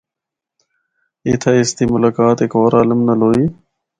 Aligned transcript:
اِتھا 1.27 1.51
اُس 1.57 1.69
دی 1.77 1.83
ملاقات 1.93 2.37
ہک 2.43 2.51
ہور 2.57 2.73
عالم 2.79 2.99
نال 3.07 3.21
ہوئی۔ 3.25 3.45